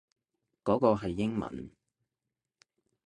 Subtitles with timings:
[0.63, 1.69] 嗰個係英文